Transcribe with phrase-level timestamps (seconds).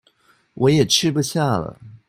[0.55, 1.77] 我也吃不下了